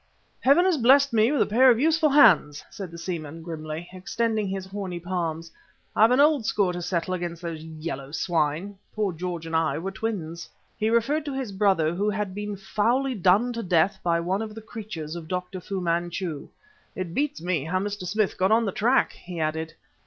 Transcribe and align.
"Heaven 0.39 0.65
has 0.65 0.77
blessed 0.79 1.13
me 1.13 1.31
with 1.31 1.43
a 1.43 1.45
pair 1.45 1.69
of 1.69 1.79
useful 1.79 2.09
hands!" 2.09 2.65
said 2.71 2.89
the 2.89 2.97
seaman, 2.97 3.43
grimly, 3.43 3.87
extending 3.93 4.47
his 4.47 4.65
horny 4.65 4.99
palms. 4.99 5.51
"I've 5.95 6.09
an 6.09 6.19
old 6.19 6.43
score 6.47 6.73
against 6.75 7.39
those 7.43 7.63
yellow 7.63 8.11
swine; 8.11 8.79
poor 8.95 9.13
George 9.13 9.45
and 9.45 9.55
I 9.55 9.77
were 9.77 9.91
twins." 9.91 10.49
He 10.75 10.89
referred 10.89 11.23
to 11.25 11.33
his 11.35 11.51
brother 11.51 11.93
who 11.93 12.09
had 12.09 12.33
been 12.33 12.55
foully 12.57 13.13
done 13.13 13.53
to 13.53 13.61
death 13.61 13.99
by 14.03 14.19
one 14.19 14.41
of 14.41 14.55
the 14.55 14.61
creatures 14.63 15.15
of 15.15 15.27
Dr. 15.27 15.59
Fu 15.61 15.79
Manchu. 15.79 16.49
"It 16.95 17.13
beats 17.13 17.39
me 17.39 17.65
how 17.65 17.77
Mr. 17.77 18.07
Smith 18.07 18.39
got 18.39 18.51
on 18.51 18.65
the 18.65 18.71
track!" 18.71 19.11
he 19.11 19.39
added. 19.39 19.75